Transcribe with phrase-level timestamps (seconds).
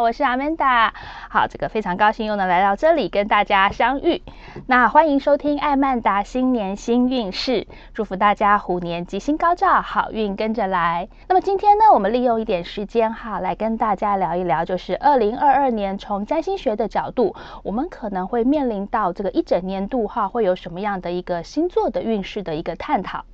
[0.00, 0.90] 我是 Amanda，
[1.28, 4.22] 好，这个非常高兴又能来到这里跟大家相遇。
[4.66, 11.10] 那欢迎收听艾曼达新年新运势，祝福大家虎年吉星高照，好运跟着来。
[11.28, 23.26] 那么今天呢，我们利用一点时间哈，来跟大家聊一聊，就是二零二二年从占星学的角度，我们可能会面临到这个一整年度哈，会有什么样的一个星座的运势的一个探讨。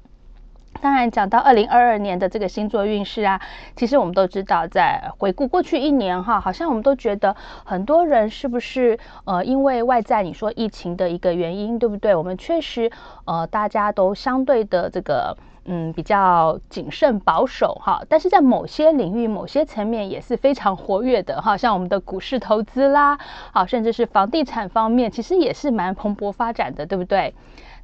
[0.80, 3.40] 当然，讲到二零二二年的这个星座运势啊，
[3.74, 7.34] 其实我们都知道，在回顾过去一年哈，好像我们都觉得
[7.64, 12.14] 很多人是不是呃，因为外在你说疫情的一个原因，对不对？
[12.14, 12.90] 我们确实
[13.25, 23.18] 呃，大家都相对的这个嗯比较谨慎保守哈，但是在某些领域、某些层面也是非常活跃的哈，像我们的股市投资啦，
[23.53, 27.34] 好，甚至是房地产方面，其实也是蛮蓬勃发展的，对不对？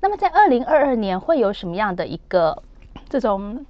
[0.01, 2.63] 那么在二零二二年会有什么样的一个
[3.15, 3.65] 这种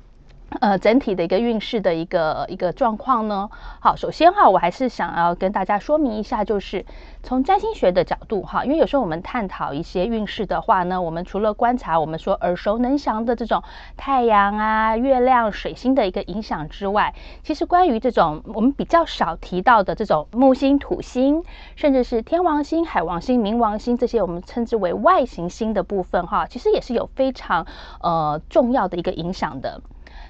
[0.60, 3.50] 呃整体的一个运势的一个一个状况呢？
[3.80, 6.84] 好，首先哈，我还是想要跟大家说明一下，就是
[7.22, 13.62] 从占星学的角度哈，因为有时候我们探讨一些运势的话呢，我们除了观察我们说耳熟能详的这种
[13.96, 21.42] 太阳啊、月亮、水星的一个影响之外，其实关于这种我们比较少提到的这种木星、土星，
[21.76, 27.66] 甚至是天王星、海王星、冥王星这些我们称之为外行星的部分哈，其实也是有非常
[28.00, 29.80] 呃重要的一个影响的。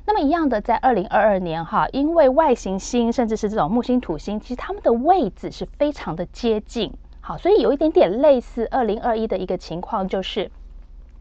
[0.06, 10.50] 那么一样的，在二零二二年哈，因为外行星甚至是这种木星、土星，其实它们的位置是非常的接近，好，所以有一点点类似二零二一的一个情况，就是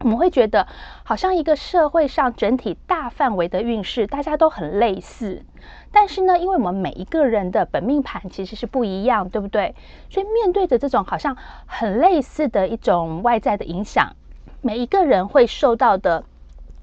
[0.00, 0.66] 我们会觉得
[1.02, 5.42] 好像一个社会上整体大范围的运势大家都很类似，
[5.90, 9.74] 但是呢，因为我们每一个人的本命盘其实是不一样，对不对？
[10.10, 14.14] 所以面对着这种好像很类似的一种外在的影响，
[14.60, 16.24] 每一个人会受到的。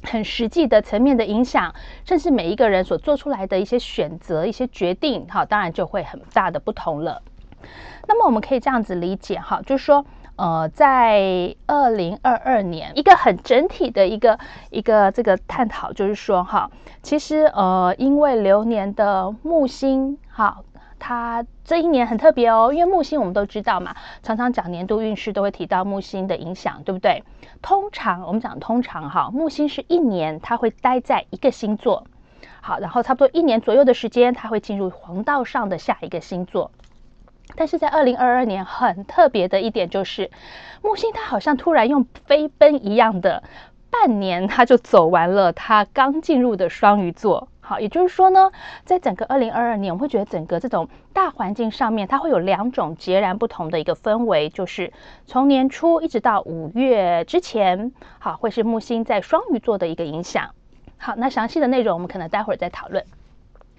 [0.04, 1.74] 很实际的层面的影响，
[2.06, 7.22] 甚至每一个人所做出来的一些选择、一些决定，哈，当然就会很大的不同了。
[8.08, 16.72] 那么我们可以这样子理解，哈，就是说，呃，在二零二二年，一个很整体的一个一个这个探讨，就是说，哈，
[17.04, 20.58] 其实呃，因为流年的木星，哈。
[21.04, 27.24] 它这一年很特别哦，因为木星我们都知道嘛，常常讲年度运势都会提到木星的影响，对不对？
[27.64, 32.06] 通常我们讲通常哈，木星是一年它会待在一个星座，
[32.62, 36.70] 好，然后差不多一年左右的时间，它会进入黄道上的下一个星座。
[37.56, 40.30] 但是在二零二二年很特别的一点就是，
[40.84, 43.42] 木星它好像突然用飞奔一样的
[43.90, 47.48] 半年，它就走完了它刚进入的双鱼座。
[47.72, 48.52] 好，也就是说呢，
[48.84, 54.92] 在整个二零二二年，我们会觉得整个这种大环境上面，它会有两种截然不同的一个氛围，就是
[55.26, 60.50] 从年初一直到五月之前，好，会是木星在双鱼座的一个影响。
[60.98, 63.06] 好，那详细的内容我们可能待会儿再讨论。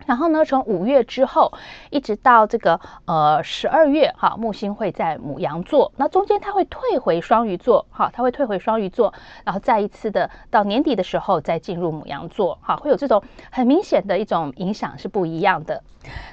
[0.06, 1.52] 然后呢，从五月之后
[1.90, 9.14] 一直到这个呃十二月，哈，木星会在母羊座，那中间它会退回双鱼座，哈，它会退回双鱼座，
[9.44, 15.82] 然后再一次的到年底的时候再进入母羊座，哈，会有这种很明显的一种影响是不一样的。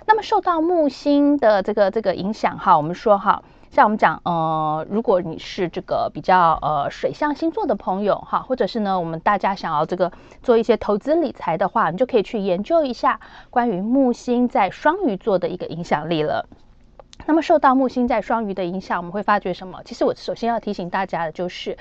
[0.06, 3.44] 那么受到木星的这个这个影响，哈，我们说哈。
[3.72, 13.20] 像我们讲，呃，如果你是这个比较呃水象星座的朋友哈，或者是呢，我们大家想要这个做一些投资理财的话，你就可以去研究一下
[13.52, 16.48] 关于木星在双鱼座的一个影响力了。
[17.26, 19.82] 那么受到木星在双鱼的影响，我们会发觉什么？
[19.84, 21.78] 其实我首先要提醒大家的就是，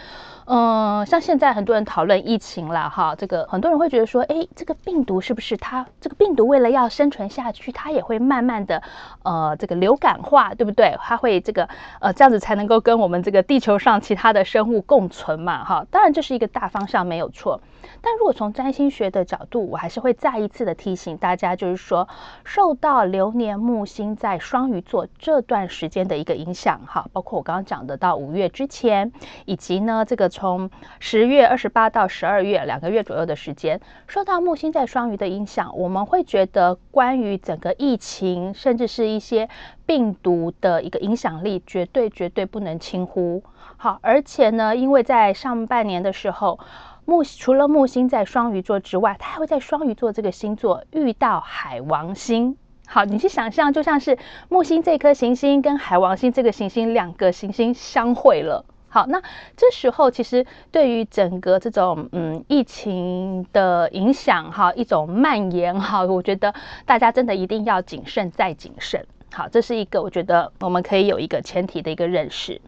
[0.50, 8.82] 嗯、呃，像现在很多人讨论疫情了哈，这个很多人会觉得说，诶，这个病毒是不是它这个病毒为了要生存下去，它也会慢慢的
[9.24, 10.96] 呃这个流感化，对不对？
[11.02, 11.68] 它会这个
[12.00, 15.86] 呃这样子才能够跟我们这个地球上其他的生物共存嘛哈。
[15.90, 17.60] 当然这是一个大方向没有错，
[18.00, 22.08] 但如果从占星学的角度，我还是会再一次的提醒大家，就是说
[22.44, 29.12] 受到流年木星在双鱼座这段时间的一个影响哈，包括我刚刚讲的到五月之前，
[29.44, 39.48] 以及呢这个从十月二十八到十二月两个月左右的时间，受到木星在双鱼的影响，我们会觉得关于整个疫情，甚至是一些
[39.84, 43.42] 病毒的一个影响力，绝对绝对不能轻忽。
[43.76, 46.60] 好，而且呢，因为在上半年的时候，
[47.04, 52.56] 木除了木星在双鱼座之外，它还会在双鱼座这个星座遇到海王星。
[52.86, 54.16] 好，你去想象，就像是
[54.48, 58.64] 木星这颗行星跟海王星这个行星两个行星相会了。
[58.90, 59.22] 好，那
[59.56, 66.54] 这时候其实对于整个这种嗯疫情的影响哈，一种蔓延哈，我觉得
[66.86, 69.06] 大家真的一定要谨慎再谨慎。
[69.30, 72.60] 好，这是一个我觉得我们可以有一个前提的一个认识。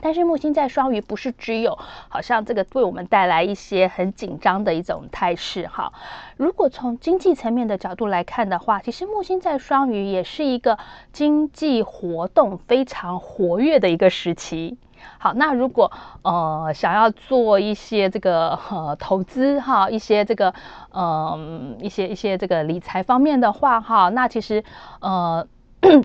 [0.00, 1.76] 但是木星在双鱼不是只有
[2.08, 5.92] 好像这个为我们带来一些很紧张的一种态势哈。
[6.36, 10.78] 如果从经济层面的角度来看的话，其实木星在双鱼也是一个
[11.12, 14.76] 经济活动非常活跃的一个时期。
[15.18, 15.90] 好，那如果
[16.22, 20.54] 呃想要做一些这个呃投资哈，一些这个
[20.92, 24.64] 嗯、一些一些这个理财方面的话哈，那其实
[25.00, 25.46] 呃。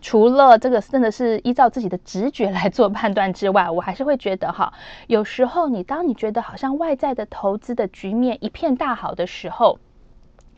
[0.04, 4.72] 除了这个真的是依照自己的直觉来做判断之外，我还是会觉得哈，
[5.08, 9.80] 有时候你当你觉得好像外在的投资的局面一片大好的时候，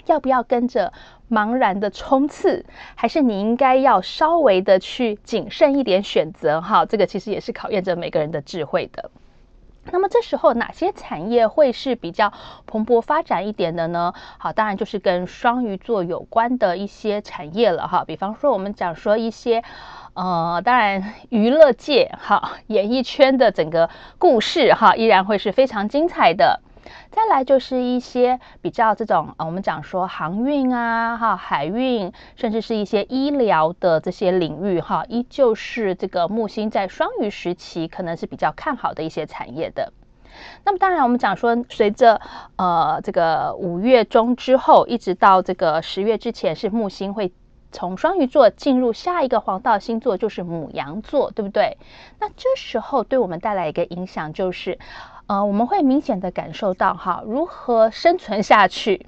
[0.05, 0.93] 要不要跟着
[1.29, 2.65] 茫然的冲刺，
[2.95, 6.85] 还是你应该要稍微的去谨慎一点选择哈？
[6.85, 9.09] 这个其实也是考验着每个人的智慧的。
[9.91, 12.33] 那么这时候哪些产业会是比较
[12.65, 14.15] 蓬勃发展一点的呢？
[14.39, 18.03] 好，当然就是跟双鱼座有关的一些产业了哈。
[18.03, 19.63] 比方说我们讲说一些，
[20.15, 26.61] 呃，当然娱乐界哈，演艺圈的整个故事哈，依然会是非常精彩的。
[27.11, 39.93] 再来就是一些比较这种，呃，我们讲说航运啊，哈，海运，甚至是一些医疗的这些领域，哈，依旧是这个木星在双鱼时期可能是比较看好的一些产业的。
[40.65, 42.19] 那么当然，我们讲说，随着
[42.57, 47.31] 呃这个五月中之后，一直到这个十月之前，是木星会
[47.71, 51.77] 从双鱼座进入下一个黄道星座，就是母羊座，对不对？
[52.19, 54.77] 那这时候对我们带来一个影响就是。
[55.27, 59.07] 呃，我们会明显的感受到哈，如何生存下去，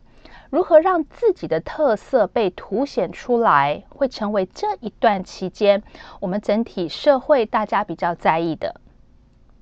[0.49, 5.83] 如何让自己的特色被凸显出来，会成为这一段期间
[6.19, 8.81] 我们整体社会大家比较在意的。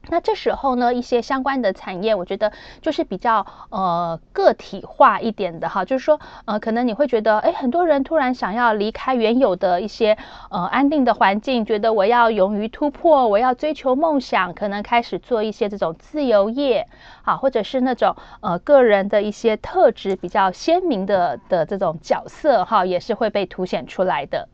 [0.09, 10.17] 那这时候呢，一些相关的产业，我觉得就是比较呃个体化一点的哈，就是说呃，可能你会觉得，哎，很多人突然想要离开原有的一些
[10.49, 16.87] 呃安定的环境，觉得我要勇于突破，我要追求梦想，可能开始做一些这种自由业。
[17.23, 24.47] 啊，或者是那种呃个人的一些特质比较鲜明的的这种角色哈，也是会被凸显出来的。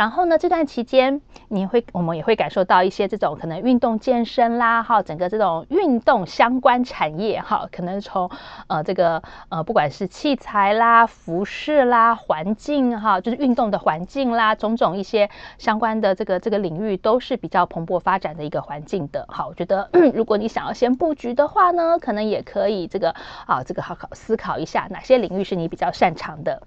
[0.00, 8.30] 然后呢，这段期间你会，我们也会感受到一些这种可能运动健身啦，哈，整个这种运动相关产业，哈，可能从
[8.68, 19.26] 呃这个呃不管是器材啦、服饰啦、环境哈，就是运动的环境啦，种种一些相关的这个这个领域都是比较蓬勃发展的一个环境的。
[19.28, 23.14] 好，我觉得 如果你想要先布局的话呢，可能也可以这个
[23.46, 26.62] 啊这个好好思考一下哪些领域是你比较擅长的。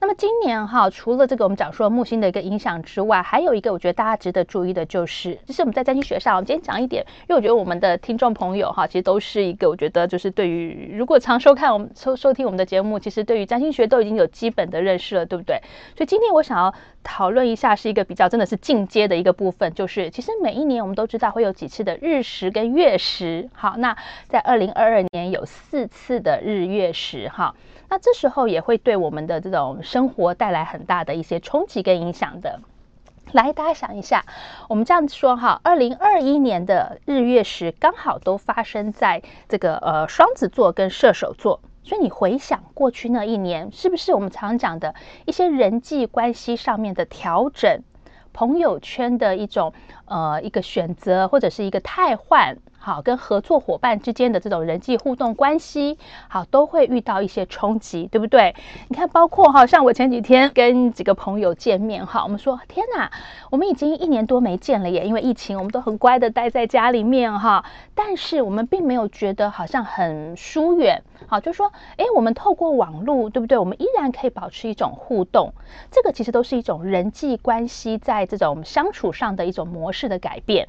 [0.00, 15.60] 那么今年哈，除了这个我们讲说木星的一个影响之外，还有一个我觉得大家值得注意的就是，就是我们在占星学上，我们今天讲一点，因为我觉得我们的听众朋友哈，其实都是一个我觉得就是对于如果常收看我们收收听我们的节目，其实对于占星学都已经有基本的认识了，对不对？
[15.96, 16.72] 所以今天我想要
[17.02, 23.96] 讨论一下，是一个比较真的是进阶的一个部分，就是其实每一年我们都知道会有几次的日食跟月食，好，那
[24.28, 27.56] 在二零二二年有四次的日月食哈。
[27.90, 32.60] 那这时候也会对我们的这种生活带来很大的一些冲击跟影响的。
[33.32, 34.26] 来，大家想一下，
[34.68, 44.94] 我们这样子说哈，二零二一年的日月食刚好都发生在这个呃双子座跟射手座，所以你回想过去那一年，是不是我们常讲的
[45.24, 47.82] 一些人际关系上面的调整，
[48.34, 49.72] 朋友圈的一种
[50.04, 52.58] 呃一个选择或者是一个汰换？
[52.88, 55.98] 好，跟合作伙伴之间的这种人际互动关系，
[56.30, 58.56] 好，都会遇到一些冲击，对不对？
[58.88, 63.12] 你看，包括哈，像我前几天跟几个朋友见面，哈，我们说，天哪，
[63.50, 67.62] 我们已经一年多没见了耶，因为疫情，我们都很乖的待在家里面，哈，
[67.94, 73.58] 但是我们并没有觉得好像很疏远，好，就说，哎，我们透过网络，对不对？
[73.58, 75.52] 我们依然可以保持一种互动，
[75.90, 80.68] 这个其实都是一种人际关系在这种相处上的一种模式的改变。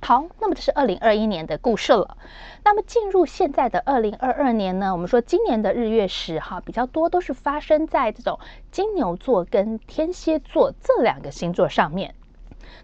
[0.00, 2.16] 好，那么这是二零二一年的故事了。
[2.64, 4.92] 那么进入现在的二零二二年呢？
[4.92, 8.38] 我们说今年的日月食哈比较多都是发生在这种
[8.70, 12.14] 金牛座跟天蝎座这两个星座上面。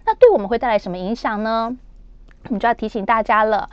[0.05, 1.77] 那对我们会带来什么影响呢？
[2.45, 3.71] 我们就要提醒大家了，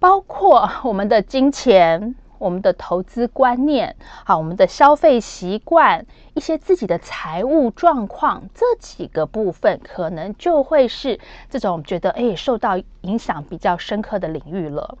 [0.00, 2.16] 包括我们的金钱。
[2.42, 3.94] 我们的投资观念，
[4.24, 14.98] 好，我们的消费习惯，一些自己的财务状况，这几个部分可能就会是这种觉得哎受到影响比较深刻的领域了。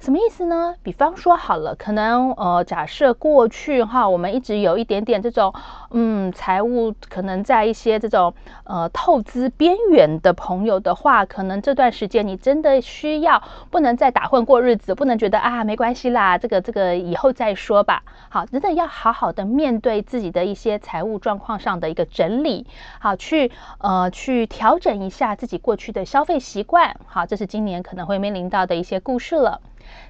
[0.00, 0.76] 什么意思呢？
[0.84, 5.52] 比方说好了，可能呃，假设过去哈，我们一直有一点点这种
[5.90, 18.04] 嗯，财务可能在一些这种呃透支边缘的朋友的话，可能这段时间你真的需要不能再打混过日子，不能觉得啊没关系啦，这个这个以后再说吧。
[18.28, 22.68] 好，真的要好好的面对自己的一些财务状况上的一个整理，
[23.00, 26.96] 好，去呃去调整一下自己过去的消费习惯。
[27.06, 29.60] 好，这是今年可能会面临到的一些故事了。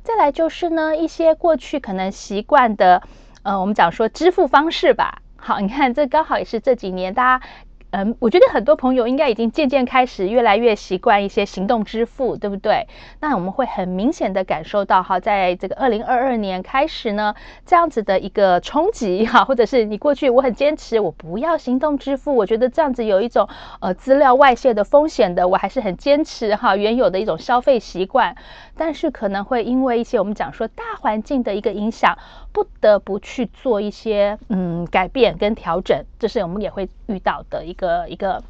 [0.02, 3.02] 再来就是呢，一些过去可能习惯的，
[3.42, 5.22] 呃，我们讲说支付方式吧。
[5.36, 7.46] 好，你看这刚好也是这几年大家。
[7.90, 12.86] 嗯，我觉得很多朋友应该已经渐渐开始越来越习惯一些行动支付，对不对？
[13.18, 23.48] 那我们会很明显的感受到哈，在这个二零二二年开始呢，这样子的一个冲击 哈，或者是你过去我很坚持我不要行动支付，我觉得这样子有一种
[23.80, 28.36] 呃资料外泄的风险的，我还是很坚持哈原有的一种消费习惯，
[28.78, 32.16] 但是可能会因为一些我们讲说大环境的一个影响，
[32.52, 38.08] 不得不去做一些嗯改变跟调整，这是我们也会遇到的一个。
[38.08, 38.42] 一个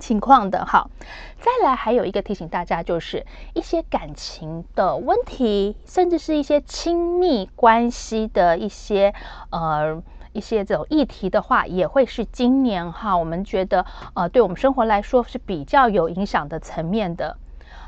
[0.00, 0.88] 情况的哈，
[1.38, 9.14] 再来还有一个提醒大家，就是一些感情的问题，甚至是一些亲密关系的一些
[9.50, 10.02] 呃
[10.32, 17.36] 一些这种议题的话，也会是今年哈，我们觉得呃对我们生活来说是比较有影响的层面的。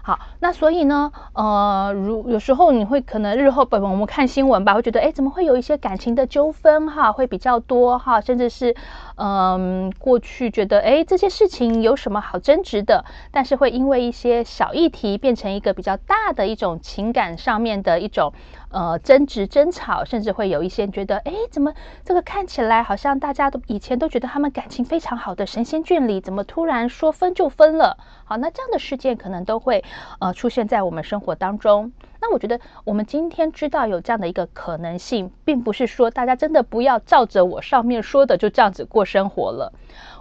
[0.07, 8.77] 好，那所以呢，呃，如有时候你会可能日后本我们看新闻吧，会觉得，哎，怎么会有一些感情的纠纷哈，会比较多哈，甚至是，
[9.17, 18.33] 嗯、过去觉得，哎，这些事情有什么好争执的，但是会因为一些小议题变成一个比较大的一种情感上面的一种。
[18.71, 21.73] 呃，争执、争吵，甚至会有一些觉得，哎，怎么
[22.05, 27.99] 这个看起来好像大家都以前都觉得他们感情非常好的神仙眷侣，怎么突然说分就分了？
[28.25, 29.85] 好，那这样的事件可能都会
[30.19, 31.93] 呃出现在我们生活当中。
[32.27, 39.75] 那我觉得我们今天知道有这样的一个可能性，并不是说大家真的不要照着我上面说的就这样子过生活了。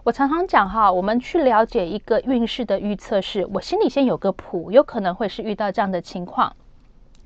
[0.03, 6.57] 我常常讲哈，我们去了解一个运势的预测是，我心里先有个谱，有可能会是遇到这样的情况。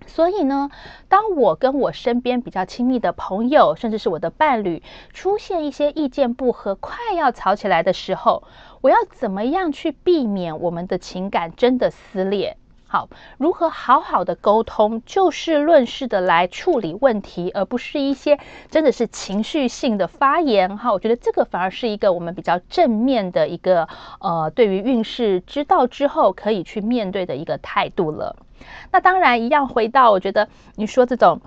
[0.05, 0.69] 所以呢，
[1.09, 8.43] 当我跟我身边比较亲密的朋友，甚至是我的伴侣，出现一些意见不合，快要吵起来的时候，
[8.81, 12.57] 我要怎么样去避免我们的情感真的撕裂？
[12.89, 18.39] 好，如何好好的沟通，就事论事的来处理问题，而不是一些
[18.71, 20.77] 真的是情绪性的发言。
[20.77, 23.89] 哈，我觉得这个反而是一个我们比较正面的一个
[24.21, 28.37] 呃，对于运势知道之后可以去面对的一个态度了。
[28.91, 31.41] 那当然，一样回到我觉得你说这种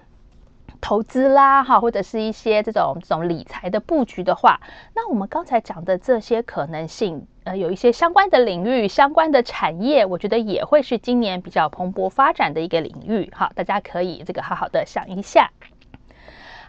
[0.81, 4.61] 投资啦，哈，或者是一些这种这种理财的布局的话，
[4.95, 15.51] 那我们刚才讲的这些可能性，呃，有一些相关的领域、相关的产业，我觉得也会是今年比较蓬勃发展的一个领域，哈，大家可以这个好好的想一下。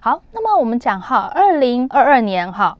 [0.02, 2.78] 好，那么我们讲哈，二零二二年哈。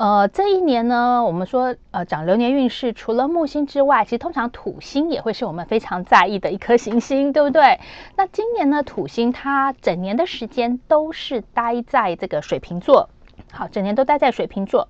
[0.00, 7.78] 呃，这一年呢，我们说，呃，讲流年运势，除了木星之外，其实通常土星也会是我们非常在意的一颗行星，对不对？
[8.16, 13.10] 那今年呢，土星它整年的时间都是待在这个水瓶座，
[13.52, 14.88] 好，整年都待在水瓶座。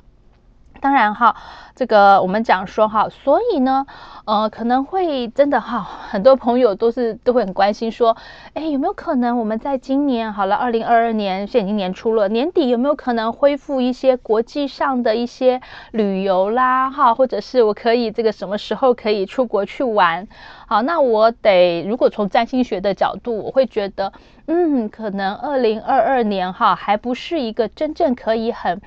[0.80, 1.36] 当然哈，
[1.76, 3.86] 这个我们讲说哈，所以呢，
[4.24, 8.16] 呃，可能会真的哈，很多朋友都是都会很关心说，
[8.54, 15.60] 哎，有没有可能我们在今年好了，二零二二年现在已经年初了，年底有没有可能恢复一些国际上的一些
[15.92, 20.26] 旅游啦，哈，或者是我可以这个什么时候可以出国去玩？
[20.66, 24.12] 好，那我得如果从占星学的角度，我会觉得，
[24.46, 28.80] 嗯，可能二零二二年哈，还不是一个真正可以很。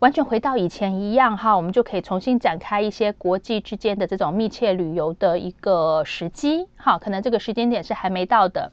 [0.00, 8.70] 完全回到以前一样哈，我们就可以重新展开一些国际之间的这种密切旅游的一个时机哈，可能这个时间点是还没到的。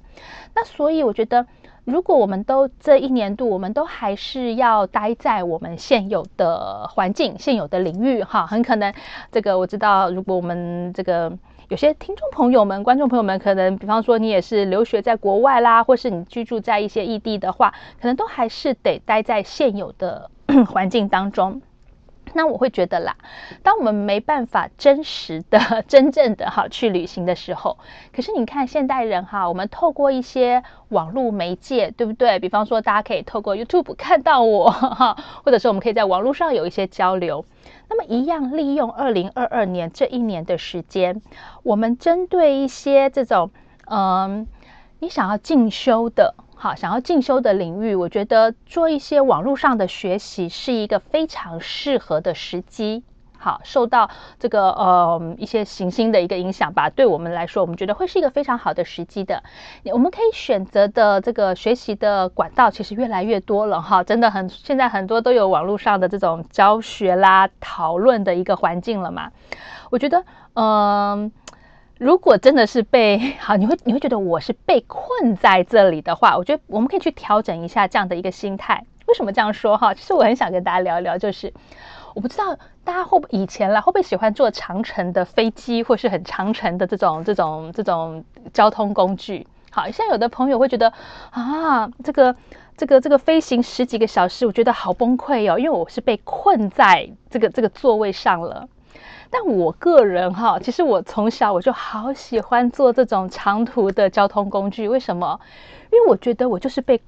[0.53, 1.47] 那所以我觉得，
[1.83, 8.93] 如果我们都这一年度，我们都还是要待在我们现有的环境、现有的领域哈，很可能
[9.31, 11.31] 这个我知道，如果我们这个
[11.69, 20.29] 有些听众朋友们、观众朋友们，可能比方说你也是留学在国外啦，或是你居住在一些异地的话，可能都还是得待在现有的。
[20.69, 21.63] 环境当中，
[22.33, 23.15] 那我会觉得啦，
[23.63, 27.79] 当我们没办法真实的、 真正的哈去旅行的时候，
[28.13, 32.37] 可是你看现代人哈，我们透过一些网络媒介，对不对？
[32.37, 37.43] 比方说，大家可以透过 YouTube 看到我哈，或者说我们可以在网络上有一些交流。
[37.89, 41.21] 那么一样利用二零二二年这一年的时间，
[41.63, 43.51] 我们针对一些这种
[43.87, 44.47] 嗯，
[44.99, 46.35] 你想要进修的。
[46.57, 53.03] 好，想要进修的领域，我觉得做一些网络上的学习是一个非常适合的时机。
[53.45, 54.09] 好，受到
[54.39, 59.43] 这个呃一些行星的一个影响吧，对我们来说，我们觉得会是一个非常好的时机的。
[59.93, 69.29] 我们可以选择的这个学习的管道其实越来越多了哈，真的很，现在很多都有网络上的这种教学啦、讨论的一个环境了嘛。
[69.91, 70.23] 我觉得，
[70.55, 71.31] 嗯、
[71.99, 78.85] 如果真的是被好，你会你会觉得我是被困在这里的话，我觉得我们可以去调整一下这样的一个心态。
[79.05, 79.93] 为什么这样说哈？
[79.93, 81.53] 其实我很想跟大家聊一聊，就是。
[82.15, 89.45] 我不知道大家会不以前啦，会不会喜欢坐长程的飞机，或是很长程的这种这种这种交通工具？
[89.69, 90.93] 好，现在有的朋友会觉得
[91.31, 92.33] 啊，这个
[92.77, 98.69] 这个这个飞行十几个小时，我觉得好崩溃哦，因为我是被困在这个这个座位上了。
[99.29, 105.41] 但我个人哈，其实我从小我就好喜欢坐这种长途的交通工具，为什么？
[105.91, 107.01] 因为我觉得我就是被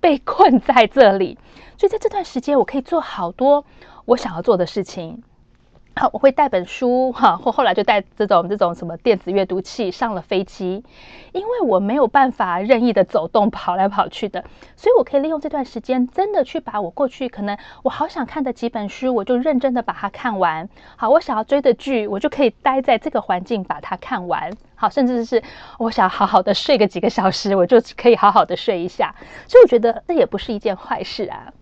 [0.00, 1.36] 被困在这里，
[1.76, 3.66] 所以在这段时间我可以做好多。
[4.08, 5.22] 我想要做的事情，
[5.94, 10.82] 好，我会带本书哈，或后来就带这种这种什么电子阅读器上了飞机，
[11.32, 14.42] 因为我没有办法任意的走动跑来跑去的，
[14.76, 20.66] 所以我可以利用这段时间，真的去把我过去可能我好想看的几本书，我就认真的把它看完。
[20.96, 24.50] 好，我想要追的剧，我就可以待在这个环境把它看完。
[24.74, 25.42] 好，甚至是
[25.78, 29.14] 我想好好的睡个几个小时，我就可以好好的睡一下。
[29.46, 31.52] 所以我觉得这也不是一件坏事啊。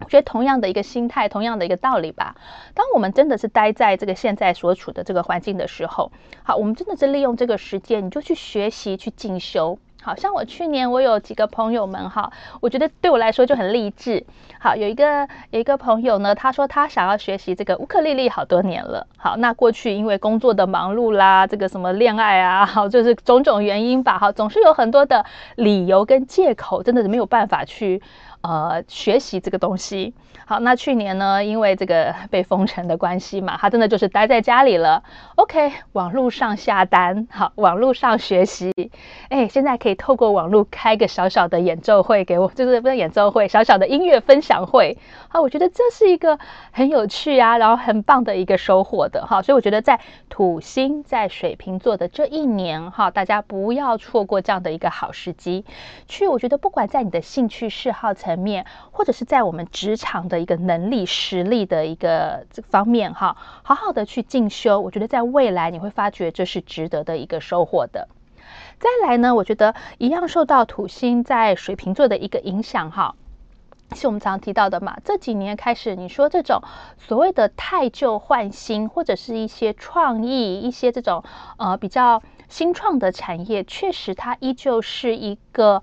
[0.00, 2.36] 我觉得同样的一个心态，同样的一个道理吧。
[2.74, 6.12] 当我们真的是待在这个现在所处的这个环境的时候，
[6.42, 9.78] 好，我们真的是利用这个时间，你就去学习、去进修。
[10.02, 14.24] 好像我去年我有几个朋友们哈，我觉得对我来说就很励志。
[14.60, 19.04] 好，有一个有一个朋友呢，他说他想要学习这个乌克丽丽好多年了。
[19.16, 25.26] 好，那过去因为工作的忙碌啦，这个什么恋爱啊，好，就是种种原因吧，好，总是有很多的
[25.56, 28.00] 理由跟借口，真的是没有办法去。
[28.46, 30.14] 呃，学习这个东西。
[30.48, 35.02] 好，那去年呢，因为这个 被封城的关系嘛，他真的就是待在家里了。
[35.34, 38.72] OK，网络上下单，好，网络上学习。
[39.28, 44.96] 哎，现在可以透过网络开个小小的演奏会给我，就是不是演奏会，小小的音乐分享会。
[45.26, 46.38] 好，我觉得这是一个
[46.70, 49.42] 很有趣啊，然后很棒的一个收获的哈。
[49.42, 49.98] 所以我觉得在
[50.28, 55.64] 土星在水瓶座的这一年哈，大家不要错过这样的一个好时机。
[56.06, 60.35] 去，我觉得不管在你的兴趣嗜好层面，或者是在我们职场的。
[60.40, 68.08] 一个能力实力的一个这方面哈，好好的去进修，我觉得在未来你会发觉这是值得的一个收获的。
[68.78, 73.14] 再来呢，我觉得一样受到土星在水瓶座的一个影响哈，
[73.94, 74.98] 是我们常提到的嘛。
[75.04, 76.62] 这几年开始，你说这种
[76.98, 81.24] 所谓的汰旧换新，或者是一些创意、一些这种
[81.56, 85.82] 呃比较新创的产业，确实它依旧是一个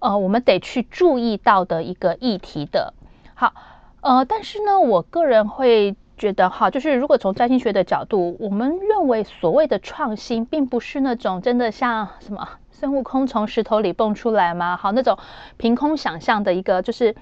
[0.00, 2.92] 呃我们得去注意到的一个议题的。
[3.34, 3.54] 好。
[4.02, 14.76] 呃，但是呢，我个人会觉得哈，就是如果从占星学的角度，我们认为所谓的创新，并不是那种真的像什么孙悟空从石头里蹦出来吗？
[14.76, 15.16] 好，那种
[15.56, 17.14] 凭空想象的一个，就是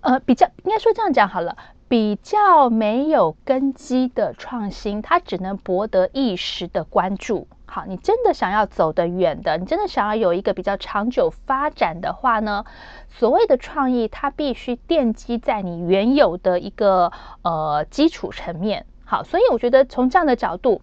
[0.00, 7.46] 呃，比较应该说这样讲好了，比较没有根基的创新，它只能博得一时的关注。
[7.74, 12.66] 好，你真的想要走得远的，你真的想要有一个比较长久发展的话呢，
[13.08, 18.84] 所谓的创意，它必须奠基在你原有的一个呃基础层面。
[19.06, 20.82] 好，所以我觉得从这样的角度，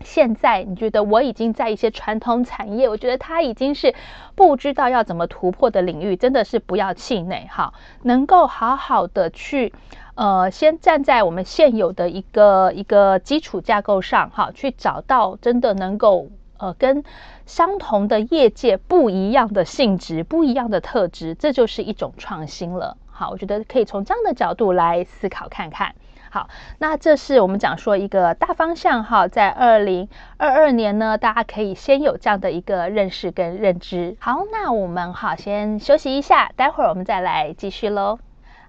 [0.00, 3.94] 现在你觉得我已经在一些传统产业，我觉得它已经是
[4.34, 7.46] 不知道要怎么突破的领域，真的是不要气馁。
[7.50, 7.74] 好，
[8.04, 9.74] 能够好好的去。
[10.16, 17.04] 呃，先站在我们现有的一个一个基础架构上，哈，去找到真的能够呃跟
[17.44, 22.96] 相同的业界不一样的性质、不一样的特质，这就是一种创新了。
[23.10, 25.94] 好，我觉得可以从这样的角度来思考看看。
[26.30, 26.48] 好，
[26.78, 34.16] 那这是我们讲说一个大方向哈，在二零二二年呢，大家可以先有这样的一个认识跟认知。
[34.18, 38.18] 好，那我们好先休息一下，待会儿我们再来继续喽。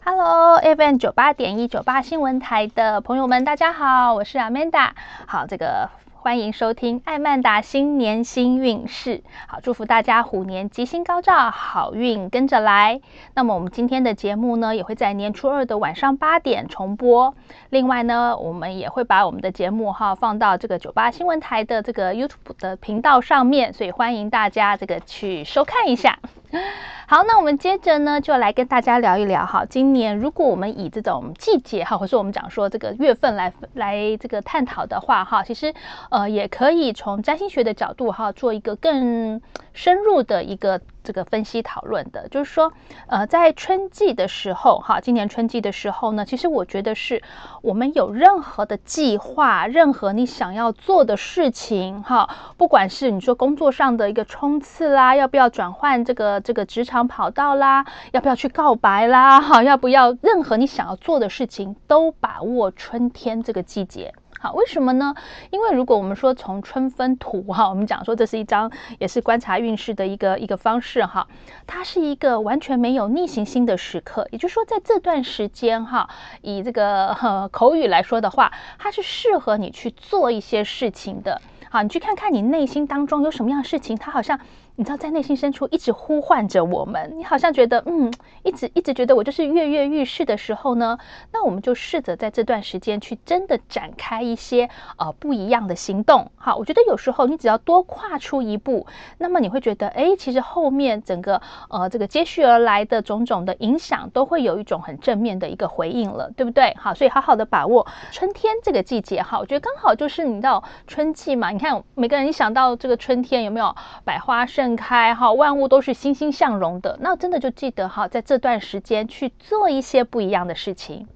[0.03, 4.91] Hello，FM 九八点一九八新闻台的朋友们，大家好，我是 Amanda。
[5.25, 9.23] 好，这个欢迎收听艾曼达新年新运势。
[9.47, 13.01] 好，祝福大家虎年吉星高照，好运跟着来。
[13.33, 17.35] 那么我们今天的节目呢，也会在年初二的晚上八点重播。
[17.69, 26.19] 另外呢，我们也会把我们的节目哈放到这个九八新闻台的这个 YouTube 的频道上面，所以欢迎大家这个去收看一下。
[27.07, 29.65] 好，那我们接着呢，就来跟大家聊一聊哈。
[29.65, 35.73] 今年如果我们以这种季节哈，或是我们讲说这个月份来来这个探讨的话哈，其实
[36.09, 39.41] 呃也可以从占星学的角度哈，做一个更
[39.73, 40.81] 深入的一个。
[41.07, 42.73] 这个分析讨论的，就是说，
[43.07, 47.23] 呃，在春季的时候，哈，今年春季的时候呢，其实我觉得是
[47.61, 64.13] 我们有任何的计划，任何你想要做的事情，哈，不管是你说工作上的一个冲刺啦，要不要转换这个这个职场跑道啦，要不要去告白啦，哈，要不要任何你想要做的事情，都把握春天这个季节。
[64.39, 65.15] 好，为什么呢？
[65.49, 71.27] 因为如果我们说从春分图哈，我们讲说这是一张也是观察运势的一个一个方式哈，
[71.65, 76.09] 它是一个完全没有逆行星的时刻，也就是说在这段时间哈，
[76.41, 81.41] 以这个口语来说的话，它是适合你去做一些事情的。
[81.69, 84.39] 好，你去看看你内心当中有什么样的事情，它好像。
[84.79, 88.13] 你知道，在内心深处一直呼唤着我们，你好像觉得，嗯，
[88.43, 90.99] 一直一直觉得我就是跃跃欲试的时候呢，
[91.33, 96.29] 那我们就试着在这段时间去真的展开一些呃不一样的行动。
[96.35, 98.85] 好，我觉得有时候你只要多跨出一步，
[99.17, 106.77] 那么你会觉得，哎，其实后面整个呃这个接续而来的种种的影响，都会有一种很正面的一个回应了，对不对？
[106.79, 109.23] 好，所以好好的把握春天这个季节。
[109.23, 116.97] 哈，我觉得刚好就是你知道春季嘛，你看每个人一想到这个春天，有没有百花盛盛开哈，万物都是欣欣向荣的。
[116.99, 121.07] 那真的就记得哈，在这段时间去做一些不一样的事情。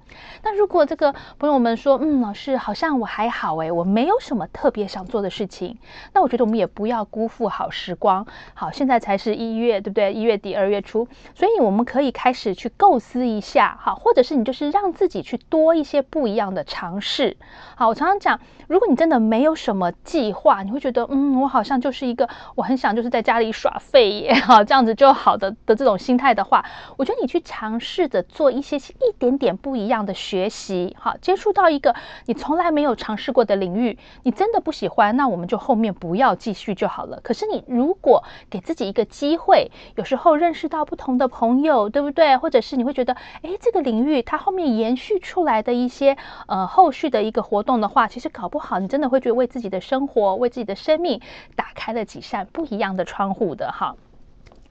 [0.42, 5.78] 那如果这个朋友们说，嗯，老师好像我还好诶，我没有什么特别想做的事情。
[6.12, 8.26] 那我觉得我们也不要辜负好时光。
[8.54, 10.12] 好，现在才是一月，对不对？
[10.12, 17.36] 一月底二月初，所以我们可以开始去构思一下，好，或者是你就是让自己去多一些不一样的尝试。
[17.74, 18.38] 好，我常常讲，
[18.68, 26.64] 如果你真的没有什么计划，你会觉得，嗯，我好像就是一个我很想就是在家耍废耶， 哈，这样子就好的的这种心态的话，
[26.96, 37.20] 我觉得你去尝试着做一些一点点不一样的学习，好，接触到一个你从来没有尝试过的领域，你真的不喜欢，那我们就后面不要继续就好了。
[37.22, 42.36] 可是你如果给自己一个机会，有时候认识到不同的朋友，对不对？
[42.36, 51.20] 或者是你会觉得，哎，这个领域它后面延续出来的一些呃后续的一个活动的话，其实搞不好你真的会觉得为自己的生活、为自己的生命
[51.56, 53.96] 打开了几扇不一样的窗户的哈。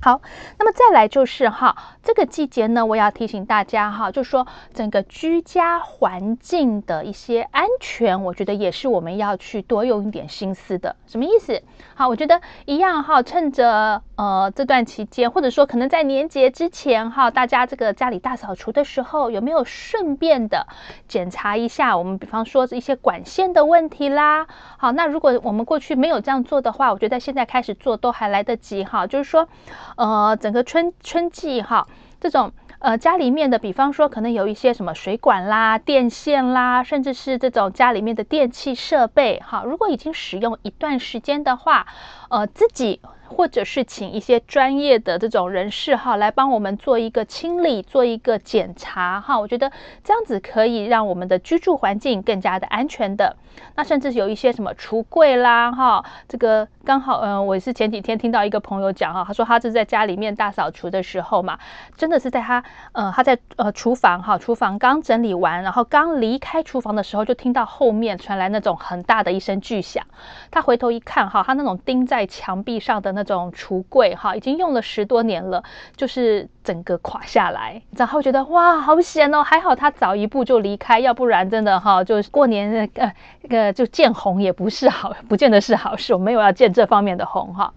[0.03, 0.19] 好，
[0.57, 10.95] 那么再来就是哈，这个季节呢，我要提醒大家哈，就说整个居家环境的一些安全，我觉得也是我们要去多用一点心思的。
[11.05, 11.61] 什么意思？
[11.93, 20.67] 好，我觉得一样哈，趁着呃这段期间，或者说可能在年节之前哈，大家这个家里大扫除的时候，有没有顺便的
[21.07, 24.45] 检查一下我们，比方说一些管线的问题啦？
[24.77, 29.47] 好，那如果我们过去没有这样做的话，我觉得现在开始做都还来得及哈，就是说。
[29.95, 31.87] 呃，整个春春季哈，
[32.19, 41.87] 这种呃家里面的，比方说可能有一些什么水管啦、电线啦，甚至是这种家里面的电器设备哈，如果已经使用一段时间的话，
[42.29, 49.71] 呃，自己或者是请一些专业的这种人士哈，来帮我们做一个清理、做一个检查哈，我觉得
[50.03, 53.37] 这样子可以让我们的居住环境更加的安全的。
[53.75, 56.67] 那甚至有一些什么橱柜啦哈，这个。
[56.83, 61.59] 刚好，嗯、我是前几天听到一个朋友讲哈，他说他是在家里面大扫除的时候嘛，
[61.95, 62.63] 真的是在他，
[62.93, 70.07] 呃，他在呃厨房哈，厨房刚整理完，然后刚离开厨房的时候，就听到后面传来那种很大的一声巨响。
[70.49, 75.63] 他回头一看哈，他那种钉在墙壁上的那那种橱柜哈，已经用了十多年了，
[75.95, 77.83] 就是整个垮下来。
[77.95, 83.13] 然后觉得哇，好险哦，还好他早一步就离开，要不然真的哈，就是过年呃
[83.49, 86.15] 呃就见红也不是好，不见得是好事。
[86.15, 86.71] 我没有要见。
[86.71, 87.73] 这方面的红哈，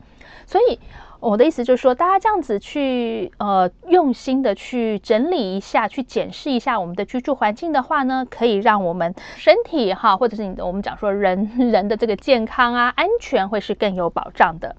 [0.46, 0.78] 所以
[1.18, 14.76] 我的意思就是说，大家这样子去呃用心的去整理一下，去检视一下我们的居住环境的话呢，可以让我们身体哈，或者是你的我们讲说人人的这个健康啊、安全会是更有保障的。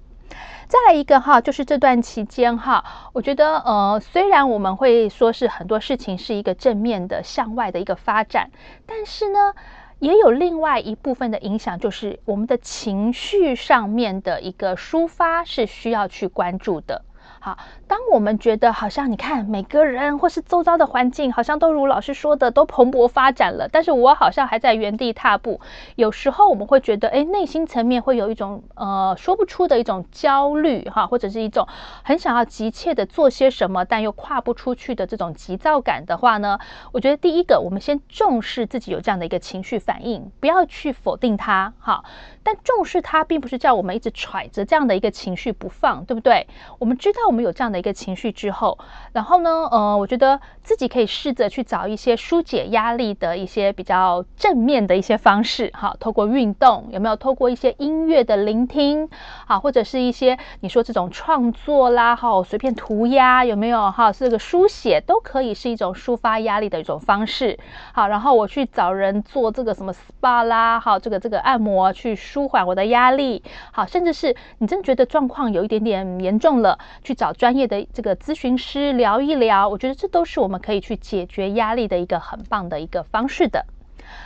[0.68, 8.50] 再来一个哈，就是这段期间哈，我觉得呃，虽然我们会说是很多事情是一个正面的向外的一个发展，
[8.86, 9.54] 但是呢。
[9.98, 17.02] 也有另外一部分的影响，就是我们的情绪上面的一个抒发是需要去关注的。
[17.40, 17.56] 好，
[17.88, 25.60] 当我们觉得好像你看每个人或是周遭的环境好像都如老师说的都蓬勃发展了，但是我好像还在原地踏步。
[25.94, 31.66] 有时候我们会觉得，哎，内心层面会有一种呃说不出的一种焦虑哈，或者是一种
[32.02, 36.58] 很想要急切的做些什么，但又跨不出去的这种急躁感的话呢，
[36.92, 42.04] 我觉得第一个，我们先重视自己有这样的一个情绪反应，不要去否定它，哈。
[42.42, 46.46] 但重视它，并不是叫我们一直揣着这样的一个情绪不放，对不对？
[46.78, 47.46] 我们知道我们。
[47.46, 48.78] 有这样的一个情绪之后，
[49.12, 59.08] 然后呢，呃，我觉得自己可以试着去找一些纾解压力的一些比较正面的一些方式，哈，透过运动，有没有透过一些音乐的聆听，
[59.46, 67.58] 啊，或者是一些你说这种创作啦，哈，随便涂鸦有没有哈，这个书写都可以是一种抒发压力的一种方式，
[67.92, 83.66] 好，然后我去找人做这个什么 SPA 啦，哈，这个这个按摩去舒缓我的压力，好，甚至是你真觉得状况有一点点严重了，去找专业的这个咨询师聊一聊，我觉得这都是我们可以去解决压力的一个很棒的一个方式的。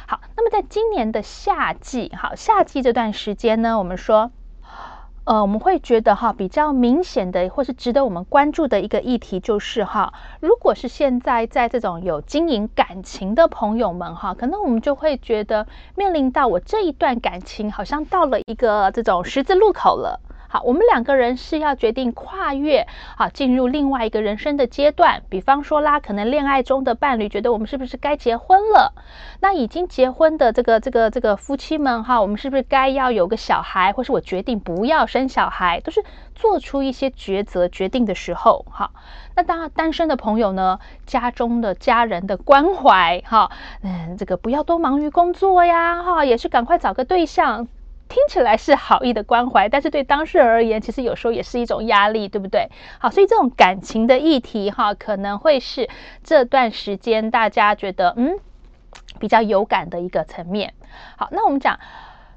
[0.06, 4.30] 好，那么在今年的夏季，好，夏季这段时间呢，我们说。
[5.24, 20.18] 呃，我们会觉得哈，比较明显的或是值得我们关注的一个议题就是哈，如果是现在在这种有经营感情的朋友们哈，可能我们就会觉得面临到我这一段感情好像到了一个这种十字路口了。
[20.52, 25.22] 好，我们两个人是要决定跨越，好，进入另外一个人生的阶段。
[25.28, 28.92] 比方说啦，可能恋爱中的伴侣觉得我们是不是该结婚了？
[29.38, 36.02] 那已经结婚的这个这个这个夫妻们哈，我们是不是该要有个小孩，或是我决定不要生小孩，都是
[36.34, 38.66] 做出一些抉择决定的时候。
[38.68, 38.90] 哈，
[39.36, 43.52] 那当然单身的朋友呢，家中的家人的关怀，哈，
[43.84, 47.68] 嗯，这个不要多忙于工作呀，哈，也是赶快找个对象。
[48.10, 52.68] 听起来是好意的关怀，但是对当事人而言，其实有时候也是一种压力，对不对？
[52.98, 55.88] 好，所以这种感情的议题，哈，可能会是
[56.24, 58.38] 这段时间大家觉得嗯
[59.20, 60.74] 比较有感的一个层面。
[61.16, 61.78] 好，那我们讲，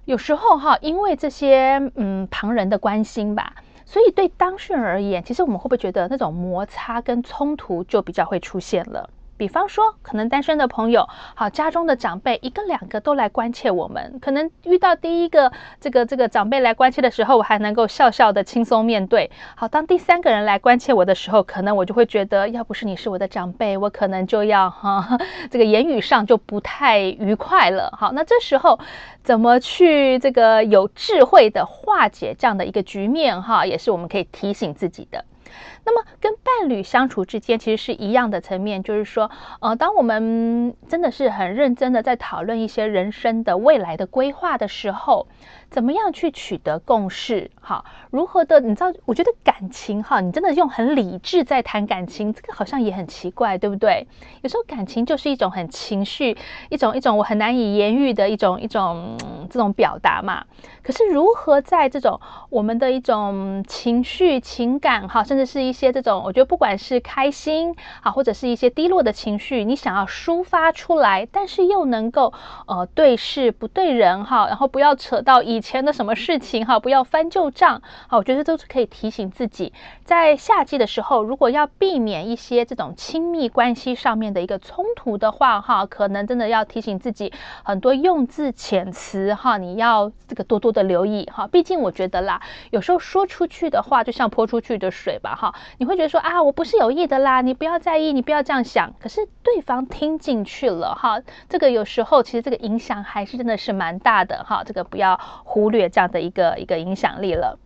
[0.05, 9.09] 有时候哈，因为这些嗯旁人的关心吧，所以对当事人而言，其实我们会不会觉得那种摩擦跟冲突就比较会出现了？
[9.38, 19.32] 比方说，可能单身的朋友，好，家中的长辈一个两个都来关切我们，可能遇到第一个这个这个长辈来关切的时候，我还能够笑笑的轻松面对。
[19.56, 25.17] 好，当第三个人来关切我的时候，可能我就会觉得，要不是你是我的长辈，我可能就要 哈，
[25.50, 27.98] 这个言语上就不太愉快了。
[28.00, 28.80] 好，那这时候
[29.24, 35.26] 怎么去这个有智慧的化解这样的一个局面哈，也是我们可以提醒自己的。
[35.86, 45.28] 那么跟伴侣相处之间，其实是一样的层面，就是说，呃，当我们真的是很认真的在讨论一些人生的未来的规划的时候。
[45.73, 47.49] 怎么样去取得共识？
[47.59, 48.59] 哈，如何的？
[48.59, 54.05] 你知道，我觉得感情哈，你真的用很理智在谈感情，这个好像也很奇怪，对不对？
[54.43, 56.38] 有时候感情就是一种很情绪，
[56.69, 59.17] 一种一种我很难以言喻的一种一种
[59.49, 60.45] 这种表达嘛。
[60.83, 72.31] 可是如何在这种我们的一种情绪情感哈，甚至是一些这种，我觉得不管是开心啊，或者是一些低落的情绪，你想要抒发出来，但是又能够
[72.67, 77.82] 呃对事不对人哈，然后不要扯到以前的什么事情哈，不要翻旧账。
[78.08, 79.71] 好，我觉得都是可以提醒自己，
[80.04, 87.32] 在夏季的时候，如果要避免一些这种亲密关系上面的一个冲突的话，哈，可能真的要提醒自己
[87.63, 91.47] 很多用字遣词哈，你要这个多多的留意哈。
[91.47, 98.93] 毕竟我觉得啦，有时候说出去的话就像泼出去的水吧，哈，你会觉得说啊，我不是有意的啦，你不要在意，你不要这样想。
[98.99, 105.17] 可是对方听进去了哈，这个有时候其实这个影响还是真的是蛮大的哈，这个不要。
[105.54, 107.60] 忽略这样的一个一个影响力了。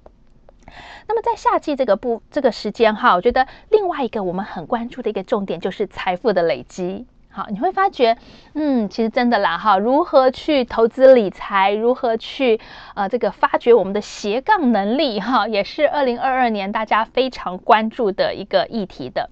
[1.07, 7.07] 那么在夏季这个不这个时间哈，我觉得另外一个我们很关注的一个重点就是财富的累积。
[7.29, 8.17] 好，你会发觉，
[8.55, 12.59] 嗯，其实真的啦哈，如何去投资理财，如何去
[12.93, 19.29] 呃这个发掘我们的斜杠能力哈，也是二零二二年大家非常关注的一个议题的。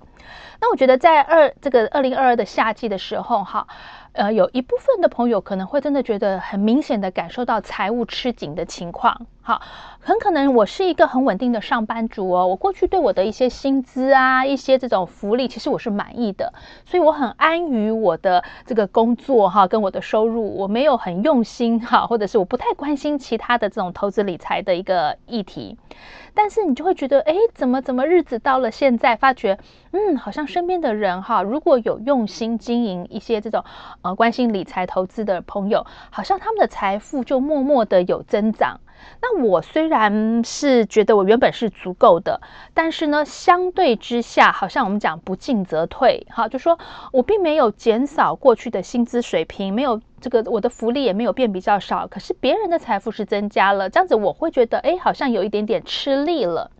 [0.62, 3.68] 那我觉得在二这个二零二二的夏季的时候哈。
[4.16, 9.28] 呃，有一部分的朋友可能会真的觉得很明显的感受到财务吃紧的情况。
[9.48, 9.62] 好，
[10.00, 16.52] 很可能我是一个很稳定的上班族哦，我过去对我的一些薪资啊，一些这种福利，其实我是满意的，
[16.88, 25.78] 所以我很安于我的这个工作哈，跟我的收入，我没有很用心哈，或者是我不太关心其他的这种投资理财的一个议题。
[26.34, 29.60] 但是你就会觉得，哎，怎么怎么日子到了现在，发觉，
[29.92, 33.64] 嗯，好像身边的人哈，如果有用心经营一些这种
[34.02, 38.80] 呃关心理财投资的朋友，好像他们的财富就默默的有增长。
[39.22, 42.42] 那我虽然是觉得我原本是足够的，
[42.74, 46.78] 但是呢，相对之下，好像我们讲不进则退，哈，就说
[47.12, 56.72] 我并没有减少过去的薪资水平，没有这个我的福利也没有变比较少，可是别人的财富是增加了，这样子我会觉得，哎，好像有一点点吃力了。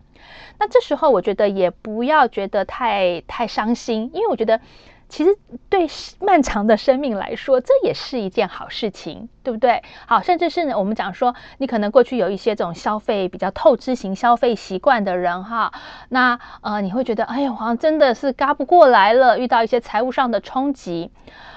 [0.58, 4.60] 那这时候我觉得也不要觉得太太伤心，因为我觉得
[5.08, 5.38] 其实
[5.68, 5.86] 对
[6.20, 9.82] 漫长的生命来说，这也是一件好事情，对不对？
[10.06, 15.72] 好，甚至是，我们讲说，你可能过去有一些这种消费比较透支型消费习惯的人哈，
[16.08, 21.12] 那呃，你会觉得，哎呀，好像真的是嘎不过来了，遇到一些财务上的冲击。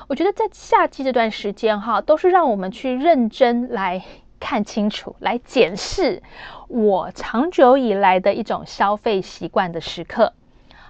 [0.08, 4.04] 我觉得在夏季这段时间哈，都是让我们去认真来
[4.40, 6.24] 看清楚，来检视
[6.68, 10.34] 我长久以来的一种消费习惯的时刻。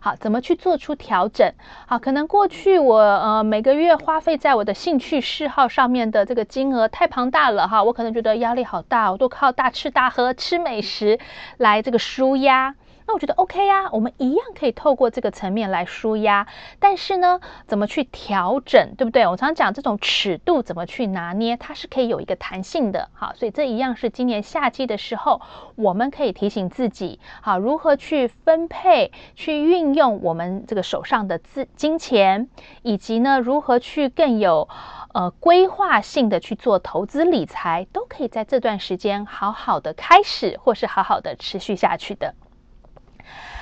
[0.02, 1.54] 好，怎么去做出调整？
[1.88, 11.20] 好，可能过去我呃每个月花费在我的兴趣嗜好上面的这个金额太庞大了哈，我可能觉得压力好大，我都靠大吃大喝、吃美食
[11.58, 12.76] 来这个舒压。
[13.10, 16.46] 那我觉得 OK 啊，我们一样可以透过这个层面来舒压，
[16.78, 19.26] 但是呢，怎么去调整，对不对？
[19.26, 23.10] 我常常讲这种尺度怎么去拿捏，它是可以有一个弹性的。
[23.14, 25.42] 好，所以这一样是今年夏季的时候，
[25.74, 32.48] 我们可以提醒自己，好，如何去分配、去运用我们这个手上的资金钱，
[32.84, 34.70] 以及呢，如何去更有
[35.16, 42.36] 呃规划性的去做投资理财，都可以在这段时间好好的开始，或是好好的持续下去的。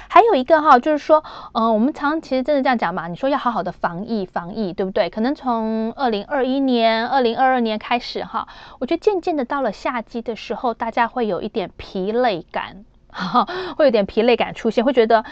[0.09, 5.09] 还有一个哈，就是说，嗯、我们常其实真的这样讲嘛，你说要好好的防疫，防疫，对不对？
[5.09, 8.47] 可能从二零二一年、二零二二年开始哈，
[8.79, 15.25] 我觉得渐渐的到了夏季的时候，大家会有一点疲累感，哈， 会有点疲累感出现，会觉得，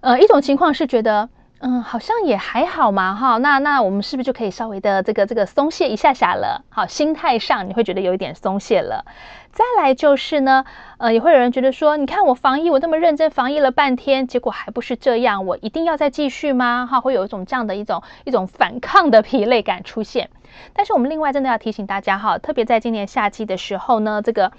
[0.00, 1.28] 呃，一种情况是觉得。
[1.60, 6.62] 嗯，好像也还好嘛，哈，那那我们是不是就可以稍微的这个这个松懈一下下了？
[6.68, 9.06] 好，心态上你会觉得有一点松懈了。
[9.50, 10.64] 再来就是呢，
[10.98, 16.86] 呃，也会有人觉得说，你看我防疫，我这么认真防疫了半天，结果还不是这样，我一定要再继续吗？
[16.90, 20.28] 哈，会有一种这样的一种一种反抗的疲累感出现。
[20.74, 24.52] 但是我们另外真的要提醒大家哈，特别在今年夏季的时候呢，这个。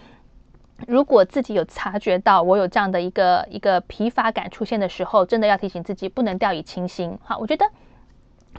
[0.88, 7.18] 如果自己有察觉到我有这样的一个一个疲乏感出现的时候，真的要提醒自己不能掉以轻心。
[7.24, 7.66] 好，我觉得。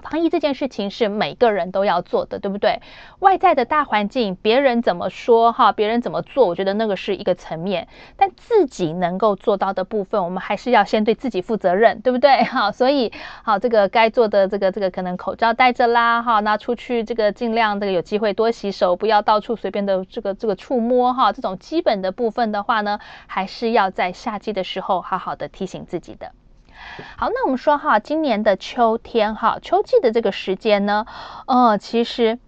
[0.09, 2.81] 防疫这件事情是每个人都要做的，对不对？
[3.19, 7.89] 外在的大环境，别人怎么说哈，别人怎么做，我觉得那个是一个层面。
[8.17, 12.45] 但自己能够做到的部分，我们还是要先对自己负责任，对不对？
[12.47, 13.11] 好，所以
[13.43, 26.31] 好，这个该做的这个这个可能口罩戴着啦，哈，那出去这个尽量这个有机会多洗手，不要到处随便的这个这个触摸哈，这种基本的部分的话呢，还是要在夏季的时候好好的提醒自己的。
[27.17, 31.07] 好，那我们说哈，今年的秋天哈，秋季的这个时间呢，
[31.47, 32.39] 呃，其实，